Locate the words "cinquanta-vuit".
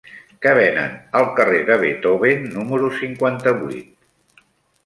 3.03-4.45